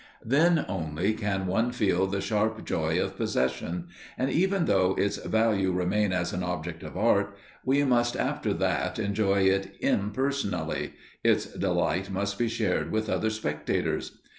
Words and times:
Then 0.25 0.65
only 0.67 1.13
can 1.13 1.45
one 1.45 1.71
feel 1.71 2.07
the 2.07 2.21
sharp 2.21 2.65
joy 2.65 2.99
of 2.99 3.15
possession, 3.15 3.89
and, 4.17 4.31
even 4.31 4.65
though 4.65 4.95
its 4.95 5.17
value 5.17 5.71
remain 5.71 6.11
as 6.11 6.33
an 6.33 6.41
object 6.41 6.81
of 6.81 6.97
art, 6.97 7.37
we 7.63 7.83
must 7.83 8.15
after 8.15 8.51
that 8.51 8.97
enjoy 8.97 9.41
it 9.41 9.75
impersonally; 9.79 10.93
its 11.23 11.45
delight 11.45 12.09
must 12.09 12.39
be 12.39 12.47
shared 12.47 12.91
with 12.91 13.09
other 13.11 13.29
spectators. 13.29 14.17